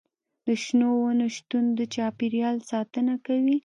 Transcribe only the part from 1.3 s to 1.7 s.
شتون